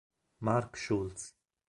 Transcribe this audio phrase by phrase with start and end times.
[0.39, 1.37] Mark Schultz